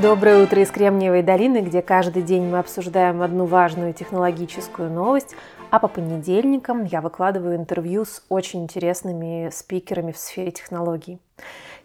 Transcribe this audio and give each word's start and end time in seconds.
Доброе 0.00 0.44
утро 0.44 0.62
из 0.62 0.70
Кремниевой 0.70 1.24
долины, 1.24 1.60
где 1.60 1.82
каждый 1.82 2.22
день 2.22 2.44
мы 2.44 2.60
обсуждаем 2.60 3.20
одну 3.20 3.46
важную 3.46 3.92
технологическую 3.92 4.88
новость, 4.88 5.34
а 5.70 5.80
по 5.80 5.88
понедельникам 5.88 6.84
я 6.84 7.00
выкладываю 7.00 7.56
интервью 7.56 8.04
с 8.04 8.22
очень 8.28 8.62
интересными 8.62 9.50
спикерами 9.52 10.12
в 10.12 10.18
сфере 10.18 10.52
технологий. 10.52 11.18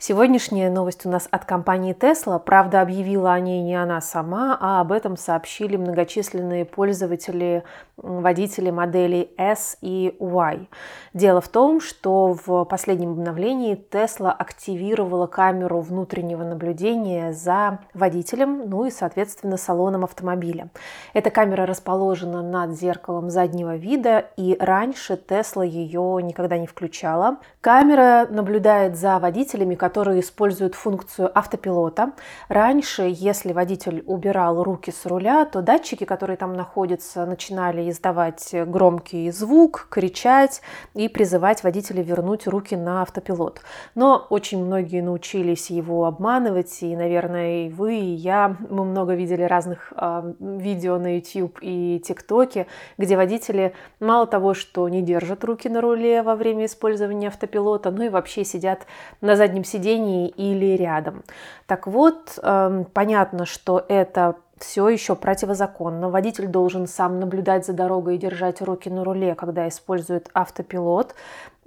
Сегодняшняя 0.05 0.69
новость 0.69 1.05
у 1.05 1.09
нас 1.09 1.29
от 1.31 1.45
компании 1.45 1.95
Tesla. 1.95 2.37
Правда, 2.37 2.81
объявила 2.81 3.31
о 3.31 3.39
ней 3.39 3.61
не 3.61 3.73
она 3.75 4.01
сама, 4.01 4.57
а 4.59 4.81
об 4.81 4.91
этом 4.91 5.15
сообщили 5.15 5.77
многочисленные 5.77 6.65
пользователи, 6.65 7.63
водители 7.95 8.69
моделей 8.69 9.31
S 9.37 9.77
и 9.79 10.13
Y. 10.19 10.67
Дело 11.13 11.39
в 11.39 11.47
том, 11.47 11.79
что 11.79 12.37
в 12.45 12.65
последнем 12.65 13.11
обновлении 13.11 13.77
Tesla 13.77 14.31
активировала 14.31 15.25
камеру 15.27 15.79
внутреннего 15.79 16.43
наблюдения 16.43 17.31
за 17.31 17.79
водителем, 17.93 18.69
ну 18.69 18.85
и, 18.85 18.91
соответственно, 18.91 19.55
салоном 19.55 20.03
автомобиля. 20.03 20.67
Эта 21.13 21.29
камера 21.29 21.65
расположена 21.65 22.41
над 22.41 22.71
зеркалом 22.71 23.29
заднего 23.29 23.77
вида, 23.77 24.25
и 24.35 24.57
раньше 24.59 25.13
Tesla 25.13 25.65
ее 25.65 26.21
никогда 26.21 26.57
не 26.57 26.67
включала. 26.67 27.37
Камера 27.61 28.27
наблюдает 28.29 28.97
за 28.97 29.17
водителями, 29.43 29.75
которые 29.75 30.21
используют 30.21 30.73
функцию 30.73 31.29
автопилота. 31.37 32.13
Раньше, 32.47 33.11
если 33.13 33.51
водитель 33.51 34.01
убирал 34.07 34.63
руки 34.63 34.91
с 34.91 35.05
руля, 35.05 35.45
то 35.45 35.61
датчики, 35.61 36.05
которые 36.05 36.37
там 36.37 36.53
находятся, 36.53 37.25
начинали 37.25 37.89
издавать 37.89 38.55
громкий 38.67 39.31
звук, 39.31 39.87
кричать 39.89 40.61
и 40.93 41.09
призывать 41.09 41.63
водителя 41.63 42.01
вернуть 42.03 42.47
руки 42.47 42.75
на 42.75 43.01
автопилот. 43.01 43.61
Но 43.95 44.25
очень 44.29 44.63
многие 44.63 45.01
научились 45.01 45.69
его 45.69 46.05
обманывать, 46.05 46.81
и, 46.81 46.95
наверное, 46.95 47.67
и 47.67 47.69
вы, 47.69 47.95
и 47.95 48.13
я, 48.13 48.55
мы 48.69 48.85
много 48.85 49.13
видели 49.13 49.43
разных 49.43 49.91
э, 49.97 50.33
видео 50.39 50.97
на 50.99 51.17
YouTube 51.17 51.59
и 51.61 52.01
ТикТоке, 52.05 52.67
где 52.97 53.17
водители 53.17 53.73
мало 53.99 54.25
того, 54.25 54.53
что 54.53 54.87
не 54.87 55.01
держат 55.01 55.43
руки 55.43 55.67
на 55.67 55.81
руле 55.81 56.21
во 56.21 56.35
время 56.35 56.65
использования 56.65 57.27
автопилота, 57.27 57.91
ну 57.91 58.03
и 58.03 58.09
вообще 58.09 58.45
сидят 58.45 58.85
на 59.19 59.32
заднем 59.35 59.63
сиденье 59.63 59.83
сидении 59.83 60.27
или 60.29 60.77
рядом. 60.77 61.23
Так 61.67 61.87
вот, 61.87 62.39
эм, 62.41 62.85
понятно, 62.85 63.45
что 63.45 63.83
это 63.87 64.35
все 64.59 64.87
еще 64.87 65.15
противозаконно. 65.15 66.09
Водитель 66.09 66.47
должен 66.47 66.87
сам 66.87 67.19
наблюдать 67.19 67.65
за 67.65 67.73
дорогой 67.73 68.15
и 68.15 68.17
держать 68.17 68.61
руки 68.61 68.89
на 68.89 69.03
руле, 69.03 69.35
когда 69.35 69.67
использует 69.67 70.29
автопилот. 70.33 71.15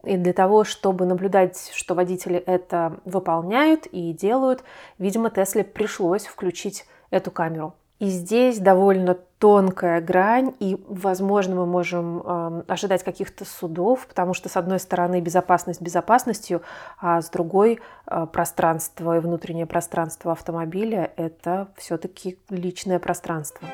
И 0.04 0.16
для 0.16 0.32
того, 0.32 0.64
чтобы 0.64 1.04
наблюдать, 1.04 1.70
что 1.74 1.94
водители 1.94 2.36
это 2.36 2.98
выполняют 3.04 3.86
и 3.86 4.12
делают, 4.12 4.62
видимо, 4.98 5.30
Тесле 5.30 5.64
пришлось 5.64 6.26
включить 6.26 6.86
эту 7.10 7.30
камеру. 7.30 7.74
И 7.98 8.08
здесь 8.08 8.58
довольно 8.58 9.16
тонкая 9.38 10.00
грань, 10.00 10.54
и, 10.60 10.82
возможно, 10.88 11.56
мы 11.56 11.66
можем 11.66 12.22
э, 12.24 12.62
ожидать 12.68 13.02
каких-то 13.02 13.44
судов, 13.44 14.06
потому 14.06 14.34
что, 14.34 14.48
с 14.48 14.56
одной 14.56 14.80
стороны, 14.80 15.20
безопасность 15.20 15.80
безопасностью, 15.80 16.62
а 16.98 17.20
с 17.20 17.30
другой 17.30 17.80
э, 18.06 18.26
пространство 18.32 19.16
и 19.16 19.20
внутреннее 19.20 19.66
пространство 19.66 20.32
автомобиля– 20.32 21.10
это 21.16 21.68
все-таки 21.76 22.38
личное 22.50 22.98
пространство. 22.98 23.68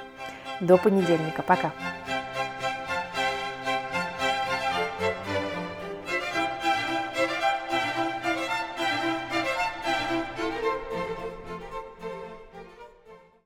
До 0.61 0.79
понедельника. 0.79 1.43
Пока. 1.43 1.73